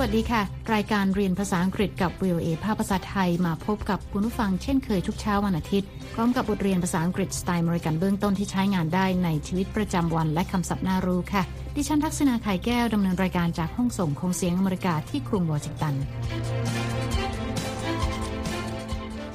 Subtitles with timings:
[0.00, 0.42] วัสดีค่ะ
[0.74, 11.42] รายการเรียนภาษาอังกฤษกับ VOA ภาคภาษาไทยมาพบกับคุณผู้ฟังเช่นเคยทุกเช้าวันอาทิตย์ พร้อมกับบทเรียนภาษาอังกฤษสไตล์มริกันเบื้องต้นที่ใช้งานได้ในชีวิตประจำวันและคำศัพท์น่ารู้ค่ะ
[11.76, 15.94] ดิฉันทักษณาไข่แก้วดำเนินรายการจากห้องส่งคงเสียงอเมริกาที่กรุงวอชิงตัน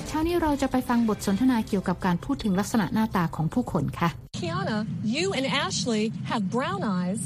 [0.08, 4.78] เช้านี้เราจะไปฟังบทสนทนาเกี่ยวกับการพูดถึงลักษณะหน้าตาของผู้คนค่ะ Kiana,
[5.16, 7.22] you and Ashley have brown eyes.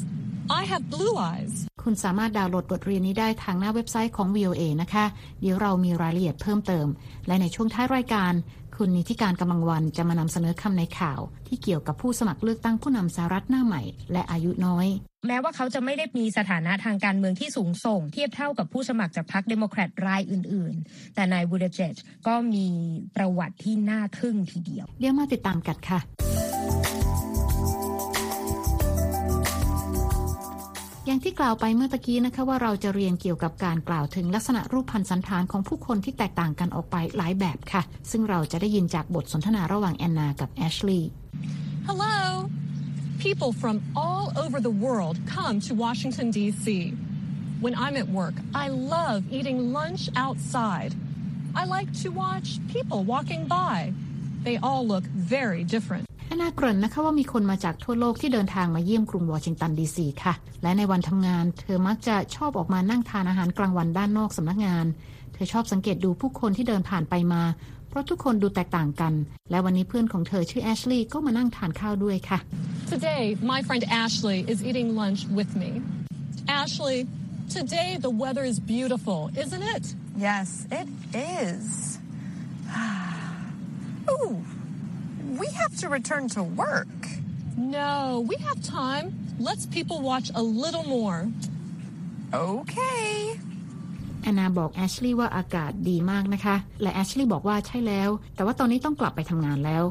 [0.59, 1.53] I have blue eyes.
[1.91, 5.05] คุณสามารถดาวน์โหลดบทเรียนนี้ได้ทางหน้าเว็บไซต์ของ VOA นะคะ
[5.41, 6.87] เดี๋ยวเรามีรายละเอียดเพิ่มเติม
[7.27, 8.33] และในช่วงท้ายรายการ
[8.77, 14.87] คุณนิธิกาญจน์ กำลังวรรณ จะมานำเสนอคำในข่าว ที่เกี่ยวกับผู้สมัครเลือกตั้งผู้นำสหรัฐหน้าใหม่ และอายุน้อย
[15.27, 21.95] แม้ว่าเขาจะไม่ได้มีสถานะทางการเมืองที่สูงส่ง เทียบเท่ากับผู้สมัครจากพรรคเดโมแครตรายอื่น ๆ แต่นายบูเดเจจ
[22.27, 22.67] ก็มี
[23.15, 26.01] ประวัติที่น่าทึ่งทีเดียว เดี๋ยวมาติดตามกันค่ะ
[31.09, 41.09] อย่างที่กล่าวไปเมื่อตะกี้นะคะว่าเราจะเรียนเกี่ยวกับการกล่าวถึงลักษณะรูปพันธ์สันฐานของผู้คนที่แตกต่างกันออกไปหลายแบบค่ะ ซึ่งเราจะได้ยินจากบทสนทนาระหว่างแอนนากับแอชลีย์
[41.87, 42.17] Hello.
[43.25, 46.65] People from all over the world come to Washington, D.C.
[47.63, 48.65] When I'm at work, I
[48.95, 50.91] love eating lunch outside.
[51.61, 53.77] I like to watch people walking by.
[54.47, 56.05] They all look very different.
[56.29, 64.85] แอนนาเกริ่นนะคะว่ามีคนมาจากทั่วโลกที่เดินทางมาเยี่ยมกรุงวอชิงตันดีซีค่ะ และในวันทำงาน เธอมักจะชอบออกมานั่งทานอาหารกลางวันด้านนอกสำนักงาน
[65.33, 67.43] เธอชอบสังเกตดูผู้คนที่เดินผ่านไปมา
[67.89, 69.13] เพราะทุกคนดูแตกต่างกัน
[69.51, 72.39] และวันนี้เพื่อนของเธอชื่อแอชลีย์ก็มานั่งทานข้าวด้วยค่ะ
[72.93, 73.23] Today,
[73.53, 75.71] my friend Ashley is eating lunch with me.
[76.61, 76.99] Ashley,
[77.57, 79.85] today the weather is beautiful, isn't it?
[80.27, 80.47] Yes,
[80.79, 81.63] it is.
[84.13, 84.31] Ooh,
[85.41, 86.99] we have to return to work.
[87.57, 89.05] No, we have time.
[89.47, 91.19] Let's people watch a little more.
[92.49, 93.09] Okay.
[94.23, 99.83] แอนนาบอกแอชลีย์ว่าอากาศดีมากนะคะ และแอชลีย์บอกว่าใช่แล้ว แต่ว่าตอนนี้ต้องกลับไปทำงานแล้ว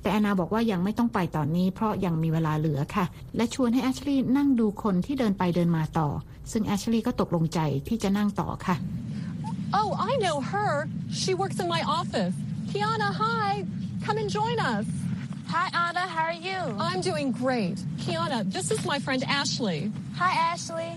[0.00, 3.04] แต่แอนนาบอกว่ายังไม่ต้องไปตอนนี้ เพราะยังมีเวลาเหลือค่ะ
[3.36, 6.08] และชวนให้แอชลีย์นั่งดูคนที่เดินไปเดินมาต่อ
[6.52, 8.76] ซึ่งแอชลีย์ก็ตกลงใจที่จะนั่งต่อค่ะ
[9.80, 10.72] Oh, I know her.
[11.20, 12.34] She works in my office.
[12.70, 13.48] Kiana, hi.
[14.07, 14.85] Come and join us.
[15.47, 16.05] Hi, Anna.
[16.15, 16.59] How are you?
[16.79, 17.75] I'm doing great.
[18.01, 19.91] Kiana, this is my friend Ashley.
[20.15, 20.91] Hi, Ashley.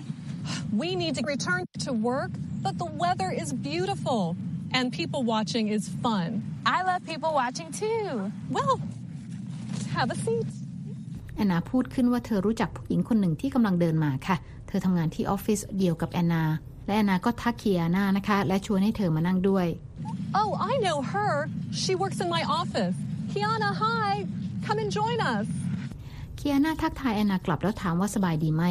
[0.72, 2.30] We need to return to work,
[2.62, 4.36] but the weather is beautiful
[4.72, 6.28] and people watching is fun.
[6.64, 8.32] I love people watching too.
[8.56, 8.80] Well,
[9.96, 10.46] have a seat.
[11.36, 14.36] แอนนาพูดขึ้นว่าเธอรู้จักผู้หญิงคนหนึ่งที่กำลังเดินมาค่ะ
[14.68, 16.44] เธอทำงานที่ออฟฟิศเดียวกับแอนนา
[16.86, 19.66] และแอนนาก็ทักเคียนานะคะ และชวนให้เธอมานั่งด้วย
[20.33, 21.49] Oh, I know her.
[21.71, 22.95] She works in my office.
[23.31, 24.25] Kiana, hi.
[24.65, 25.47] Come and join us.
[26.37, 28.63] เคียนาทักทายแอนนากลับแล้วถามว่าสบายดีไหม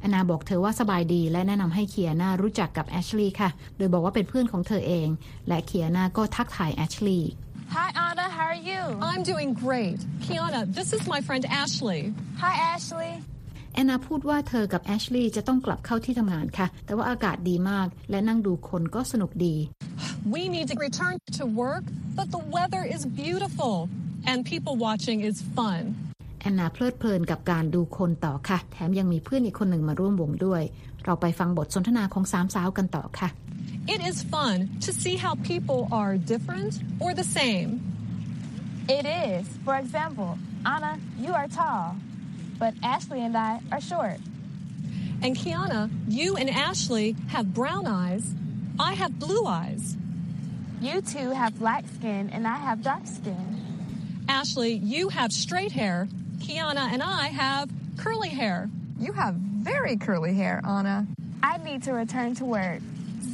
[0.00, 5.08] แอนนาบอกเธอว่าสบายดีและแนะนำให้เคียนารู้จักกับแอชลีย์ค่ะ โดยบอกว่าเป็นเพื่อนของเธอเอง
[5.48, 7.30] และเคียนาก็ทักทายแอชลีย์
[7.76, 8.26] Hi, Anna.
[8.36, 8.82] How are you?
[9.10, 9.98] I'm doing great.
[10.24, 12.02] Kiana, this is my friend Ashley.
[12.42, 13.12] Hi, Ashley.
[13.74, 19.54] แอนนาพูดว่าเธอกับแอชลีย์จะต้องกลับเข้าที่ทำงานค่ะ แต่ว่าอากาศดีมากและนั่งดูคนก็สนุกดี
[20.34, 21.84] We need to return to work,
[22.18, 23.76] but the weather is beautiful
[24.30, 25.82] and people watching is fun.
[26.40, 30.62] แอนนาเพลิดเพลินกับการดูคนต่อค่ะ แถมยังมีเพื่อนอีกคนหนึ่งมาร่วมวงด้วย
[31.04, 33.28] เราไปฟังบทสนทนาของสามสาวกันต่อค่ะ
[33.94, 34.56] It is fun
[34.86, 36.72] to see how people are different
[37.02, 37.70] or the same.
[38.96, 39.42] It is.
[39.66, 40.30] For example,
[40.74, 40.92] Anna,
[41.24, 41.84] you are tall,
[42.59, 44.19] but Ashley and I are short.
[45.21, 48.33] And Kiana, you and Ashley have brown eyes.
[48.79, 49.97] I have blue eyes.
[50.79, 53.45] You two have black skin, and I have dark skin.
[54.29, 56.07] Ashley, you have straight hair.
[56.37, 58.69] Kiana and I have curly hair.
[58.99, 61.07] You have very curly hair, Anna.
[61.41, 62.81] I need to return to work.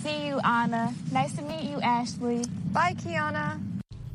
[0.02, 0.94] See you, Anna.
[1.12, 2.46] Nice to meet you, Ashley.
[2.72, 3.60] Bye, Kiana.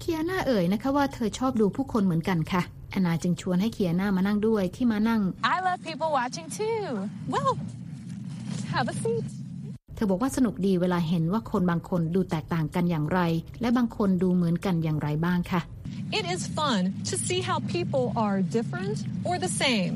[0.00, 2.62] เคียนาเอ่ยนะคะว่าเธอชอบดูผู้คนเหมือนกันค่ะ
[2.93, 5.21] แอนนาจึงชวนให้เคียนามานั่งด้วยที่มานั่ง
[5.53, 6.83] I love people watching too.
[7.33, 7.53] Well,
[8.73, 9.25] have a seat.
[9.95, 13.19] เธอบอกว่าสนุกดีเวลาเห็นว่าคนบางคนดูแตกต่างกันอย่างไร
[13.61, 15.61] และบางคนดูเหมือนกันอย่างไรบ้างค่ะ
[16.19, 18.97] It is fun to see how people are different
[19.27, 19.93] or the same.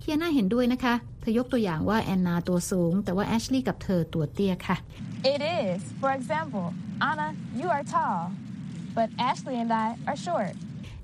[0.00, 4.76] เคียนาเห็นด้วยนะคะ เธอยกตัวอย่างว่าแอนนาตัวสูง แต่ว่าแอชลีย์กับเธอตัวเตี้ยค่ะ
[5.34, 5.78] It is.
[6.02, 6.66] For example,
[7.10, 7.28] Anna,
[7.60, 8.20] you are tall,
[8.96, 10.54] but Ashley and I are short.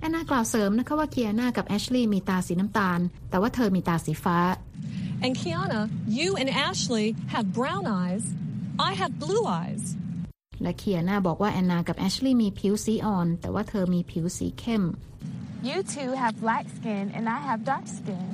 [0.00, 3.00] แอนนากล่าวเสริมนะคะว่าเคียนากับแอชลีย์มีตาสีน้ำตาล
[3.30, 4.38] แต่ว่าเธอมีตาสีฟ้า
[5.24, 5.82] And Kiana,
[6.18, 8.24] you and Ashley have brown eyes.
[8.88, 9.84] I have blue eyes.
[10.62, 14.84] และเคียนาบอกว่าแอนนากับแอชลีย์มีผิวสีอ่อน แต่ว่าเธอมีผิวสีเข้ม
[15.68, 18.28] You two have black skin, and I have dark skin.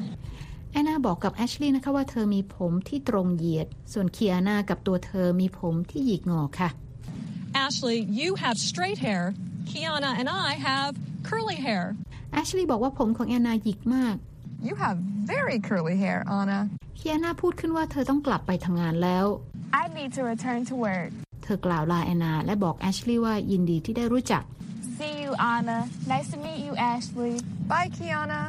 [0.72, 6.70] แอนนาบอกกับแอชลีย์นะคะว่าเธอมีผมที่ตรงเหยียด ส่วนเคียนากับตัวเธอมีผมที่หยิกงอค่ะ
[7.64, 9.24] Ashley, you have straight hair.
[9.70, 10.94] Kiana and I have
[11.28, 11.84] curly hair.
[12.32, 14.16] แอชลีย์บอกว่าผมของแอนนาหยิกมาก
[14.68, 14.96] You have
[15.34, 16.60] very curly hair, Anna.
[16.96, 19.26] เคียนาพูดขึ้นว่าเธอต้องกลับไปทำงานแล้ว
[19.82, 21.10] I need to return to work.
[21.42, 24.42] เธอกล่าวลาแอนนาและบอกแอชลีย์ว่ายินดีที่ได้รู้จัก
[24.98, 25.78] See you, Anna.
[26.12, 27.34] Nice to meet you, Ashley.
[27.70, 28.42] Bye, Kiana.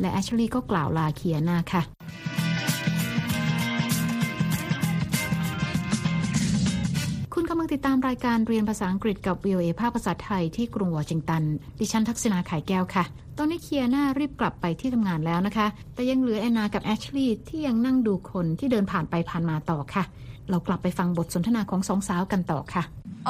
[0.00, 1.82] และแอชลีย์ก็กล่าวลาเคียนาค่ะ
[7.74, 11.42] ติดตามรายการเรียนภาษาอังกฤษกับ VOA ภาคภาษาไทยที่กรุงวอชิงตัน
[11.80, 13.04] ดิฉันทักษณาไข่แก้วค่ะ
[13.38, 20.04] ตอนนี้เคียนารีบกลับไปที่ทำงานแล้วนะคะ แต่ยังเหลือแอนนากับแอชลีย์ที่ยังนั่งดูคนที่เดินผ่านไปผ่านมาต่อค่ะ
[20.50, 22.82] เรากลับไปฟังบทสนทนาของสองสาวกันต่อค่ะ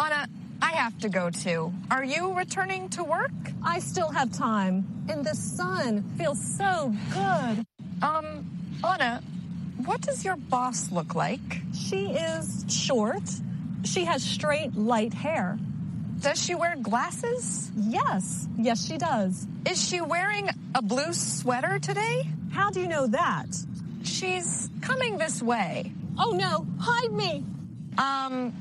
[0.05, 0.21] Anna,
[0.69, 1.61] I have to go too.
[1.95, 3.37] Are you returning to work?
[3.75, 4.75] I still have time,
[5.11, 5.89] and the sun
[6.19, 6.73] feels so
[7.19, 7.55] good.
[8.09, 8.27] Um,
[8.93, 9.13] Anna,
[9.89, 11.49] what does your boss look like?
[11.87, 12.01] She
[12.31, 12.45] is
[12.87, 13.27] short.
[13.84, 15.58] She has straight, light hair.
[16.20, 17.72] Does she wear glasses?
[17.78, 19.48] Yes, yes, she does.
[19.66, 22.16] Is she wearing a blue sweater today?
[22.52, 23.48] How do you know that?
[24.04, 25.94] She's coming this way.
[26.18, 27.46] Oh no, hide me.
[27.98, 28.54] Um,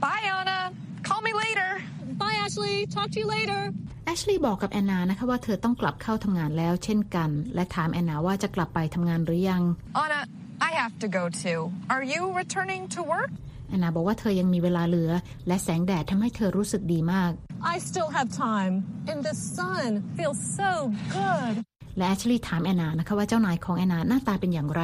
[0.00, 0.72] bye, Anna.
[1.02, 1.82] Call me later.
[2.22, 2.86] Bye, Ashley.
[2.86, 3.72] Talk to you later.
[4.06, 9.62] แอชลีย์บอกกับแอนนานะคะว่าเธอต้องกลับเข้าทำงานแล้วเช่นกัน และถามแอนนาว่าจะกลับไปทำงานหรือยัง
[10.02, 10.20] Anna,
[10.68, 11.60] I have to go too.
[11.94, 13.30] Are you returning to work?
[13.71, 15.11] แอนนาบอกว่าเธอยังมีเวลาเหลือ
[15.47, 17.31] และแสงแดดทำให้เธอรู้สึกดีมาก
[17.73, 18.73] I still have time,
[19.11, 20.71] and the sun feels so
[21.17, 21.53] good.
[21.97, 24.83] และแอชลีย์ถามแอนนานะคะว่าเจ้านายของแอนนาหน้าตาเป็นอย่างไร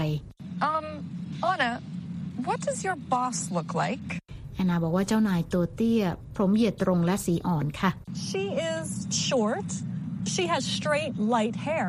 [0.70, 0.86] Um,
[1.52, 1.72] Anna,
[2.48, 4.08] what does your boss look like?
[4.56, 6.04] แอนนาบอกว่าเจ้านายตัวเตี้ย
[6.38, 7.92] ผมเหยียดตรงและสีอ่อนค่ะ
[8.28, 8.88] She is
[9.28, 9.70] short.
[10.34, 11.88] She has straight, light hair.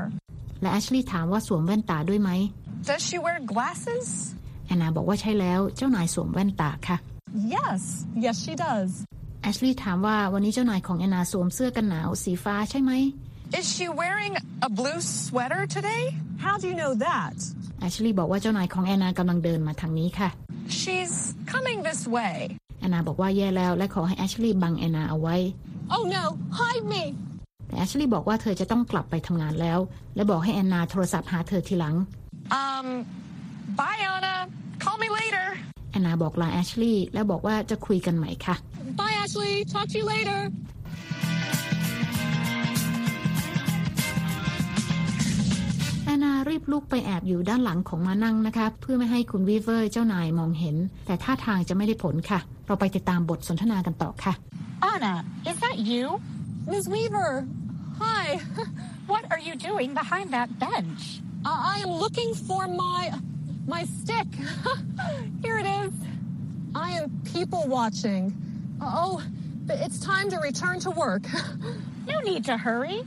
[0.62, 2.30] และแอชลีย์ถามว่าสวมแว่นตาด้วยไหม
[2.90, 4.06] Does she wear glasses?
[4.68, 6.96] แอนนาบอกว่าใช่แล้วเจ้านายสวมแว่นตาค่ะ
[7.56, 7.80] Yes,
[8.24, 8.90] yes, she does.
[9.42, 12.92] แอชลีย์ถามว่าวันนี้เจ้านายของแอนนาสวมเสื้อกันหนาวสีฟ้าใช่ไหม
[13.58, 14.34] Is she wearing
[14.68, 16.02] a blue sweater today?
[16.44, 17.36] How do you know that?
[17.80, 20.28] แอชลีย์บอกว่าเจ้านายของแอนนากำลังเดินมาทางนี้ค่ะ
[20.80, 21.14] She's
[21.52, 22.36] coming this way.
[22.80, 25.36] แอนนาบอกว่าแย่แล้วและขอให้แอชลีย์บังแอนนาเอาไว้
[25.94, 26.24] Oh no,
[26.60, 27.02] hide me.
[27.66, 29.78] แต่แอชลีย์บอกว่าเธอจะต้องกลับไปทำงานแล้ว
[30.14, 31.94] และบอกให้แอนนาโทรศัพท์หาเธอทีหลัง
[32.62, 32.86] Um,
[33.76, 34.48] bye, Anna.
[34.78, 35.46] Call me later.
[35.90, 38.56] แอนนาบอกลาแอชลีย์และบอกว่าจะคุยกันใหม่ค่ะ
[38.98, 39.54] Bye, Ashley.
[39.72, 40.40] Talk to you later.
[46.04, 50.76] แอนนารีบลุกไปแอบอยู่ด้านหลังของมานั่งนะคะ เพื่อไม่ให้คุณวีเวอร์เจ้านายมองเห็น
[51.06, 54.32] แต่ท่าทางจะไม่ได้ผลค่ะ เราไปติดตามบทสนทนากันต่อค่ะ
[54.92, 55.14] Anna,
[55.50, 56.04] is that you?
[56.70, 56.84] Ms.
[56.94, 57.30] Weaver,
[58.02, 58.24] hi.
[59.12, 61.02] What are you doing behind that bench?
[61.50, 63.02] I I am looking for my
[63.68, 64.26] my stick.
[65.42, 65.92] Here it is.
[66.74, 68.34] I am people watching.
[68.80, 69.22] Oh,
[69.66, 71.22] but it's time to return to work.
[72.08, 73.02] No need to hurry.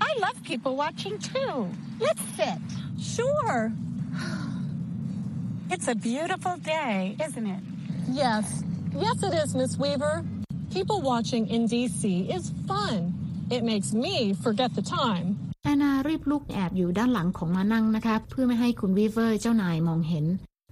[0.00, 1.70] I love people watching too.
[2.00, 2.58] Let's sit.
[3.00, 3.72] sure.
[5.70, 7.60] It's a beautiful day, isn't it?
[8.08, 8.64] Yes.
[8.96, 10.24] Yes, it is, Miss Weaver.
[10.72, 13.14] People watching in DC is fun.
[13.50, 15.45] It makes me forget the time.
[15.66, 20.24] แอนนารีบลุกแอบอยู่ด้านหลังของม้านั่งนะคะ เพื่อไม่ให้คุณวีเวอร์เจ้านายมองเห็น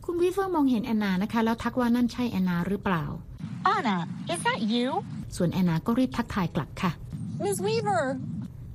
[0.05, 3.05] คุณวีเวอร์มองเห็นแอนนานะคะ แล้วทักว่านั่นใช่แอนนาหรือเปล่า
[3.75, 3.97] Anna,
[4.33, 4.89] is that you?
[5.37, 6.91] ส่วนแอนนาก็รีบทักทายกลับค่ะ
[7.45, 8.05] Miss Weaver,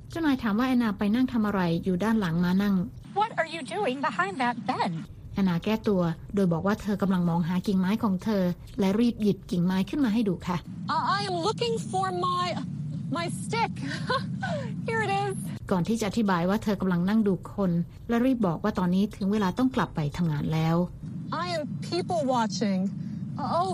[0.10, 2.76] เจ้านายถามว่าแอนนาไปนั่งทำอะไรอยู่ด้านหลังมานั่ง
[3.20, 4.98] What are you doing behind that bench?
[5.34, 6.02] แอนนาแก้ตัว
[6.36, 8.44] โดยบอกว่าเธอกำลังมองหากิ่งไม้ของเธอ
[8.80, 10.58] และรีบหยิบกิ่งไม้ขึ้นมาให้ดูค่ะ
[10.96, 12.46] I, I am looking for my
[13.18, 13.72] my stick.
[14.88, 15.36] Here it is.
[15.72, 17.72] ก่อนที่จะอธิบายว่าเธอกำลังนั่งดูคน
[18.10, 20.76] และรีบบอกว่าตอนนี้ถึงเวลาต้องกลับไปทำงานแล้ว
[21.44, 22.80] I am people watching.
[23.60, 23.72] Oh,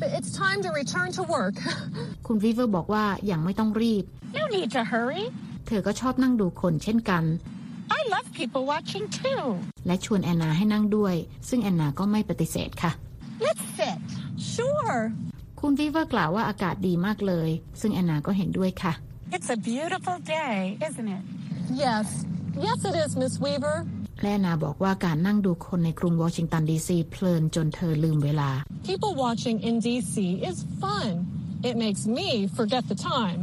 [0.00, 1.56] but it's time to return to work.
[2.26, 4.04] คุณวีเวอร์บอกว่าอย่างไม่ต้องรีบ
[4.38, 5.24] No need to hurry.
[5.66, 7.24] เธอก็ชอบนั่งดูคนเช่นกัน
[7.98, 9.42] I love people watching too.
[9.86, 11.14] และชวนแอนนาให้นั่งด้วย
[11.48, 12.92] ซึ่งแอนนาก็ไม่ปฏิเสธค่ะ
[13.46, 13.98] Let's sit.
[14.54, 14.98] sure.
[15.66, 17.48] คุณวีเวอร์กล่าวว่าอากาศดีมากเลย
[17.80, 18.92] ซึ่งแอนนาก็เห็นด้วยค่ะ
[19.36, 20.56] It's a beautiful day,
[20.88, 21.22] isn't it?
[21.84, 22.06] Yes.
[22.66, 23.76] Yes, it is, Miss Weaver.
[24.22, 28.50] และแอนนาบอกว่าการนั่งดูคนในกรุงวอชิงตันดีซีเพลินจนเธอลืมเวลา
[28.88, 30.14] People watching in DC
[30.50, 31.10] is fun.
[31.68, 32.28] It makes me
[32.58, 33.40] forget the time.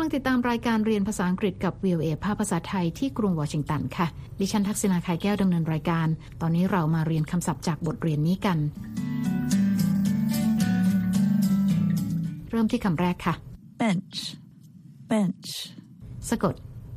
[0.00, 4.06] ำลังติดตามรายการเรียนภาษาอังกฤษกับ VOA ภาคภาษาไทยที่กรุงวอชิงตันค่ะ
[4.40, 6.08] ดิฉันทักษณาไข่แก้วดำเนินรายการ
[6.40, 8.58] ตอนนี้เรามาเรียนคำศัพท์จากบทเรียนนี้กัน
[12.50, 13.34] เริ่มที่คำแรกค่ะ
[13.80, 14.18] bench
[15.10, 15.50] bench
[16.28, 16.54] สะกด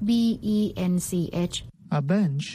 [0.07, 0.09] B
[0.55, 0.57] E
[0.91, 1.11] N C
[1.51, 1.55] H
[1.99, 2.45] A bench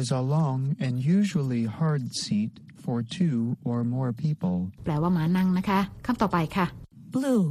[0.00, 2.52] is a long and usually hard seat
[2.84, 3.38] for two
[3.68, 4.56] or more people.
[4.84, 6.66] แปลว่าม้านั่งนะคะคำต่อไปค่ะ
[7.14, 7.44] blue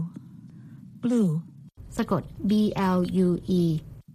[1.06, 1.32] blue
[1.97, 2.53] สะกด B
[2.97, 3.29] L U
[3.61, 3.63] E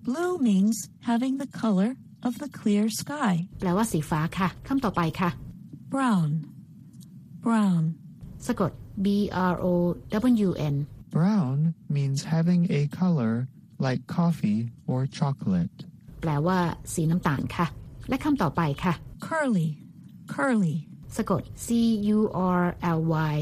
[0.05, 0.77] blue means
[1.09, 1.89] having the color
[2.27, 5.29] of the clear sky แปลว่าสีฟ้าค่ะคำต่อไปค่ะ
[5.93, 6.29] brown
[7.45, 7.83] brown
[8.47, 8.71] สะกด
[9.05, 9.07] B
[9.53, 9.73] R O
[10.47, 10.75] W N
[11.15, 11.57] Brown
[11.95, 13.33] means having a color
[13.85, 14.61] like coffee
[14.91, 15.77] or chocolate.
[16.21, 16.59] แปลว่า
[16.93, 17.67] สีน้ำตาลค่ะ
[18.09, 18.93] และคำต่อไปค่ะ
[19.27, 19.69] curly
[20.33, 20.75] curly
[21.17, 21.67] สะกด C
[22.17, 22.19] U
[22.61, 22.63] R
[22.97, 23.01] L
[23.33, 23.35] Y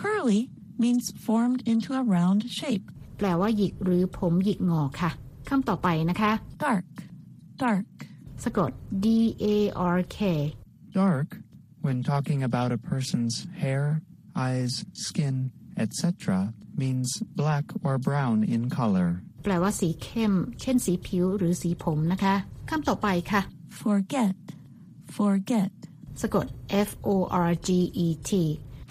[0.00, 0.40] curly
[0.82, 2.86] means formed into a round shape
[3.17, 5.11] แปลว่าหยิกหรือผมหยิกงอค่ะ
[5.49, 6.31] คำต่อไปนะคะ
[6.63, 6.85] dark
[7.63, 7.89] dark
[8.43, 8.71] สะกด
[9.03, 9.05] D
[9.43, 9.45] A
[9.97, 10.19] R K
[11.01, 11.29] Dark,
[11.85, 14.01] when talking about a person's hair,
[14.35, 15.51] eyes, skin,
[15.83, 16.07] etc.,
[16.75, 19.09] means black or brown in color.
[19.43, 22.35] แปลว่าสีเข้ม เช่นสีผิวหรือสีผมนะคะ
[22.69, 23.41] คำต่อไปค่ะ
[23.81, 24.35] forget
[25.17, 25.71] forget
[26.21, 26.45] สะกด
[26.87, 27.09] F O
[27.49, 27.69] R G
[28.05, 28.31] E T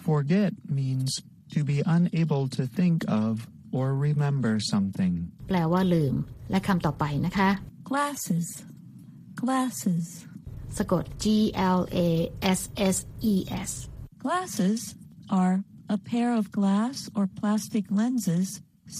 [0.07, 1.11] Forget means
[1.55, 3.33] to be unable to think of
[3.78, 5.14] or remember something.
[5.48, 6.16] แปลว่าลืม
[6.52, 7.50] และคำต่อไปนะคะ
[7.90, 8.48] glasses
[9.42, 10.08] glasses
[10.78, 11.26] สะกด G
[11.78, 12.10] L A
[12.60, 12.62] S
[12.96, 12.98] S
[13.34, 13.36] E
[13.70, 13.72] S
[14.24, 14.80] glasses
[15.40, 15.56] are
[15.96, 18.48] a pair of glass or plastic lenses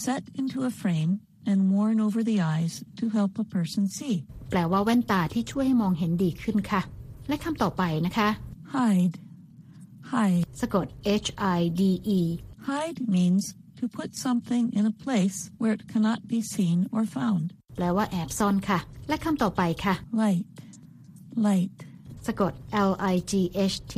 [0.04, 1.14] set into a frame
[1.50, 4.16] and worn over the eyes to help a person see
[4.50, 6.82] แปลว่าแว่นตาที่ช่วยให้มองเห็นดีขึ้นค่ะ
[7.28, 8.30] และคำต่อไปนะคะ
[8.76, 9.16] hide
[10.12, 10.86] hide สะกด
[11.26, 11.28] H
[11.58, 11.82] I D
[12.18, 12.20] E
[12.68, 13.44] hide means
[13.80, 19.96] to put something in a place where it cannot be seen or found แปลว่าแอบซ่อนค่ะ และคำต่อไปค่ะ
[20.22, 20.46] light
[21.48, 21.76] light
[22.28, 22.54] สะกด
[22.90, 23.34] L I G
[23.74, 23.96] H T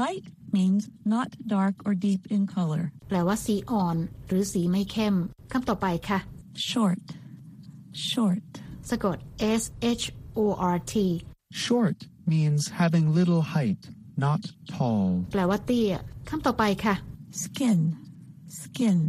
[0.00, 0.24] light
[0.56, 0.82] means
[1.14, 3.96] not dark or deep in color แปลว่าสีอ่อน
[4.26, 5.14] หรือสีไม่เข้ม
[5.52, 6.18] คำต่อไปค่ะ
[6.70, 7.04] short
[8.10, 8.46] short
[8.90, 9.16] สะกด
[9.60, 9.62] S
[10.00, 10.04] H
[10.38, 10.40] O
[10.76, 10.94] R T
[11.64, 13.82] Short means having little height,
[14.16, 14.40] not
[14.74, 15.06] tall.
[15.32, 15.96] แปลว่าเตี้ย
[16.28, 16.94] คำต่อไปค่ะ
[17.42, 17.78] skin
[18.61, 18.99] Skin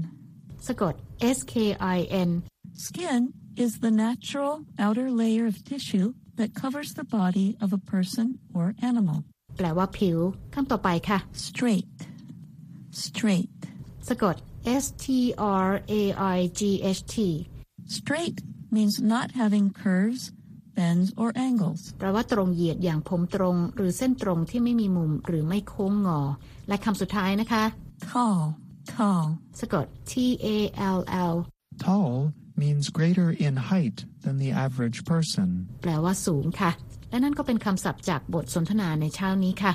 [0.66, 0.94] สะกด
[1.36, 1.54] S K
[1.96, 2.30] I N
[2.86, 3.22] Skin
[3.64, 8.26] is the natural outer layer of tissue that covers the body of a person
[8.56, 9.18] or animal.
[9.56, 10.18] แปลว่าผิว
[10.54, 11.96] คำต่อไปค่ะ Straight,
[13.04, 13.58] straight.
[14.08, 14.36] สะกด
[14.82, 15.06] S T
[15.66, 16.02] R A
[16.36, 16.60] I G
[16.98, 17.16] H T
[17.98, 18.38] Straight
[18.76, 20.22] means not having curves,
[20.76, 21.80] bends, or angles.
[21.98, 26.20] แปลว่าตรงเหยียดอย่างผมตรง หรือเส้นตรงที่ไม่มีมุมหรือไม่โค้งงอ
[26.68, 27.64] และคำสุดท้ายนะคะ
[28.08, 28.40] Tall,
[28.96, 29.24] tall.
[29.60, 30.12] สะกด T
[30.54, 30.58] A
[30.96, 31.00] L
[31.32, 31.36] L
[31.84, 32.12] Tall
[32.62, 35.48] means greater in height than the average person.
[35.82, 36.70] แปลว่าสูงค่ะ
[37.10, 39.72] และนั่นก็เป็นคำศัพท์จากบทสนทนาในเช้านี้ค่ะ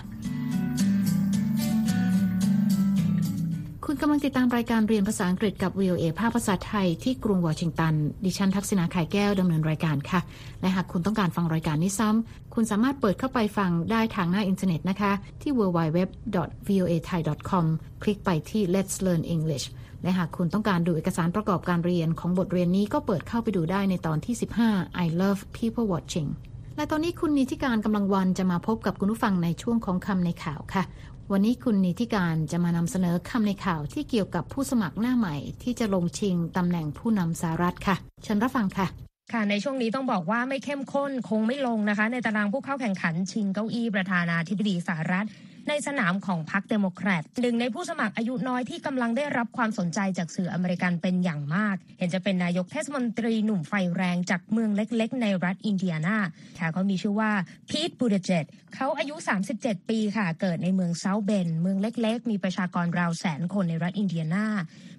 [3.88, 7.94] คุณกำลังติดตามรายการเรียนภาษาอังกฤษกับ VOA ภาคภาษาไทยที่กรุงวอชิงตัน
[8.26, 10.20] ดิฉันทักษณาไข่แก้วดำเนินรายการค่ะ
[10.62, 15.12] และหากคุณต้องการฟังรายการนี้ซ้ำ คุณสามารถเปิดเข้าไปฟังได้ทางหน้าอินเทอร์เน็ตนะคะ
[15.42, 17.66] ที่ www.voathai.com
[18.04, 19.66] คลิกไปที่ Let's Learn English
[20.04, 24.36] และหากคุณต้องการดูเอกสารประกอบการเรียนของบทเรียนนี้ก็เปิดเข้าไปดูได้ในตอนที่
[24.68, 26.30] 15 I love people watching
[26.78, 30.84] และตอนนี้คุณนิติการกำลังวันจะมาพบกับคุณผู้ฟังในช่วงของคำในข่าวค่ะ
[31.32, 38.88] วันนี้คุณนิติการจะมานำเสนอคำในข่าวที่เกี่ยวกับผู้สมัครหน้าใหม่ ที่จะลงชิงตำแหน่งผู้นำสหรัฐค่ะ เชิญรับฟังค่ะ
[39.32, 45.26] ค่ะในช่วงนี้ต้องบอกว่าไม่เข้มข้นคงไม่ลงนะคะ ในตารางผู้เข้าแข่งขันชิงเก้าอี้ประธานาธิบดีสหรัฐ
[45.70, 56.18] ในสนามของพรรคเดโมแครตหนึ่งในผู้สมัครอายุน้อยที่กำลังได้รับความสนใจจากสื่ออเมริกันเป็นอย่างมาก เห็นจะเป็นนายกเทศมนตรีหนุ่มไฟแรงจากเมืองเล็กๆ ในรัฐอินเดียนา
[56.60, 57.32] ค่ะเขามีชื่อว่า
[57.70, 59.16] พีทบูเดเจจเขาอายุ
[59.56, 64.48] 37 ปีค่ะ เกิดในเมืองเซาท์เบนด์ เมืองเล็กๆ มีประชากรราวแสนคนในรัฐอินเดียนา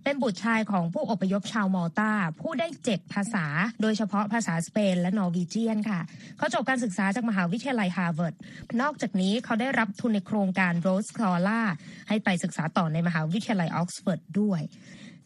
[0.04, 3.46] เป็นบุตรชายของผู้อพยพชาวมอลตาพูดได้เจ็ดภาษา
[3.82, 6.00] โดยเฉพาะภาษาสเปนและนอร์วีเจียนค่ะ
[6.38, 8.34] เขาจบการศึกษาจากมหาวิทยาลัยฮาร์วาร์ด
[8.80, 11.62] นอกจากนี้เขาได้รับทุนในโครงการ Rhodes Scholar
[12.08, 14.60] ให้ไปศึกษาต่อในมหาวิทยาลัยออกซฟอร์ดด้วย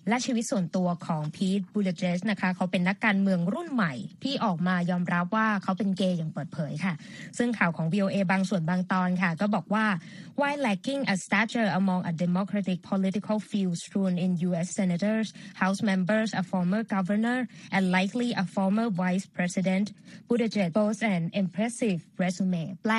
[0.08, 3.92] และชีวิตส่วนตัวของพีทบูเดเจจนะคะ เขาเป็นนักการเมืองรุ่นใหม่
[4.24, 6.94] ที่ออกมายอมรับว่าเขาเป็นเกย์อย่างเปิดเผยค่ะ
[7.38, 9.86] ซึ่งข่าวของ VOA บางส่วนบางตอนค่ะ ก็บอกว่า
[10.40, 14.68] while lacking a stature among a democratic political field strewn with U.S.
[14.78, 19.92] senators, House members, a former governor, and likely a former vice president,
[20.28, 22.92] Buttigieg boasts an impressive resume แปล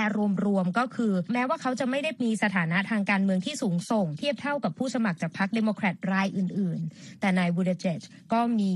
[0.46, 8.02] รวมๆก็คือ แม้ว่าเขาจะไม่ได้มีสถานะทางการเมืองที่สูงส่ง เทียบเท่ากับผู้สมัครจากพรรคเดโมแครตรายอื่นๆแต่นายบูเดเจต
[8.34, 8.72] ก็มี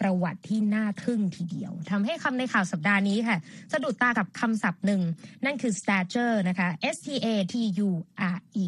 [0.00, 3.38] ประวัติที่น่าทึ่งทีเดียวทำให้คำในข่าวสัปดาห์นี้ค่ะ
[3.72, 5.02] สะดุดตากับคำศัพท์หนึ่ง
[5.44, 7.54] นั่นคือ stature นะคะ S T A T
[7.86, 7.90] U
[8.34, 8.66] R E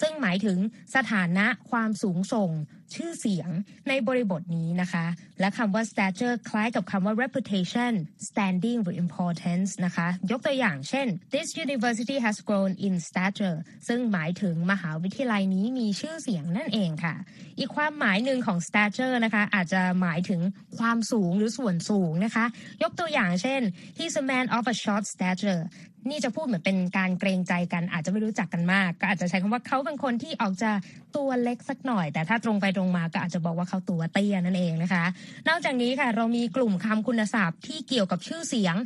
[0.00, 0.58] ซึ่งายถึง
[0.94, 2.52] สถานะความสูงส่ง
[2.94, 3.50] ชื่อเสียง
[3.88, 5.06] ในบริบทนี้นะคะ
[5.40, 7.92] และคำว่า stature คล้ายกับคำว่า reputation
[8.28, 13.58] standing หรือ importance นะคะ ยกตัวอย่างเช่น this university has grown in stature
[13.88, 17.14] ซึ่งหมายถึงมหาวิทยาลัยนี้มีชื่อเสียงนั่นเองค่ะ
[17.58, 20.40] อีกความหมายหนึ่งของ stature นะคะ อาจจะหมายถึง
[20.78, 22.44] ความสูงหรือส่วนสูงนะคะ
[22.82, 23.60] ยกตัวอย่างเช่น
[23.98, 25.62] he's a man of a short stature
[26.10, 30.70] นี่จะพูดเหมือนเป็นการเกรงใจกันอาจจะไม่รู้จักกันมาก ก็อาจจะใช้คำว่าเขาเป็นคนที่ออกจะ
[31.16, 35.04] ตัวเล็กสักหน่อย แต่ถ้าตรงไปตรงมาก็อาจจะบอกว่าเขาตัวเตี้ยนั่นเองนะคะ
[35.48, 38.76] นอกจากนี้ค่ะเรามีกลุ่มคำคุณศัพท์ที่เกี่ยวกับชื่อเสียง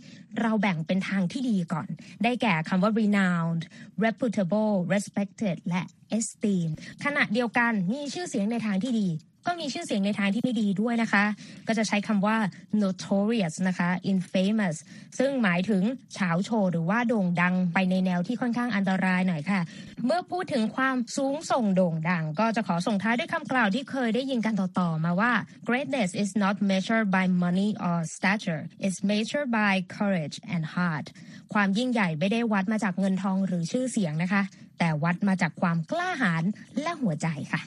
[0.41, 1.89] เราแบ่งเป็นทางที่ดีก่อน
[2.23, 3.63] ได้แก่คำว่า renowned
[4.05, 5.83] reputable respected และ
[6.19, 6.69] esteem
[7.05, 9.09] ขณะเดียวกันมีชื่อเสียงในทางที่ดี
[9.47, 11.25] ก็มีชื่อเสียงในทางที่ไม่ดีด้วยนะคะ
[11.69, 12.37] ก็จะใช้คำว่า
[12.83, 14.77] notorious นะคะ infamous
[15.19, 15.83] ซึ่งหมายถึง
[16.15, 19.61] เฉาโชว์หรือว่าโด่งดังไปในแนวที่ค่อนข้างอันตรายหน่อยค่ะ
[20.05, 25.33] เมื่อพูดถึงความสูงส่งโด่งดัง ก็จะขอส่งท้ายด้วยคำกล่าวที่เคยได้ยินกันต่อๆมาว่า
[25.69, 31.07] greatness is not measured by money or stature it's measured by courage and heart
[31.55, 34.43] ความยิ่งใหญ่ไม่ได้วัดมาจากเงินทองหรือชื่อเสียงนะคะ
[34.79, 36.45] แต่วัดมาจากความกล้าหาญ
[36.83, 37.61] และหัวใจค่ะ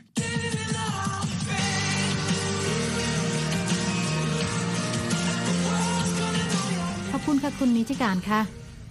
[7.19, 8.41] อบคุณค่ะคุณนิติการค่ะ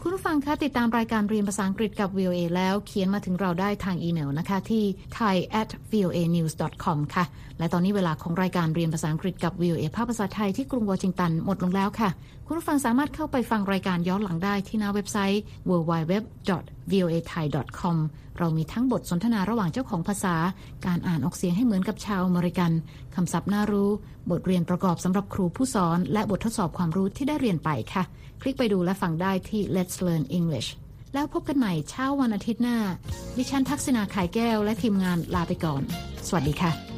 [0.02, 4.84] คุณผู้ฟังคะติดตามรายการเรียนภาษาอังกฤษกับ VOA แล้วเขียนมาถึงเราได้ทางอีเมลนะคะที่
[5.16, 6.54] thai at voa news
[6.84, 7.24] com ค่ะ
[7.58, 12.10] และตอนนี้เวลาของรายการเรียนภาษาอังกฤษกับ VOA ภาพภาษาไทยที่กรุงวอชิงตันหมดลงแล้วค่ะ
[12.50, 16.12] คุณผู้ฟังสามารถเข้าไปฟังรายการย้อนหลังได้ที่หน้าเว็บไซต์ www
[16.92, 17.44] voa thai
[17.80, 17.96] com
[18.38, 20.36] เรามีทั้งบทสนทนาระหว่างเจ้าของภาษา
[20.86, 22.72] การอ่านออกเสียงให้เหมือนกับชาวอเมริกัน
[23.14, 23.90] คำศัพท์น่ารู้
[24.30, 28.02] บทเรียนประกอบสำหรับครูผู้สอน และบททดสอบความรู้ที่ได้เรียนไปค่ะ
[28.42, 30.68] คลิกไปดูและฟังได้ที่ Let's Learn English
[31.14, 32.78] แล้วพบกันใหม่เช้าวันอาทิตย์หน้า
[33.36, 35.82] ดิฉันทักษณาขายแก้วและทีมงานลาไปก่อน
[36.26, 36.97] สวัสดีค่ะ